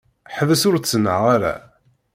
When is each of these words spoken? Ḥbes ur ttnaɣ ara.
Ḥbes 0.37 0.61
ur 0.69 0.75
ttnaɣ 0.77 1.21
ara. 1.35 1.55